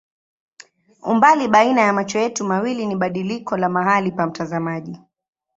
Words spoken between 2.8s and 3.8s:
ni badiliko la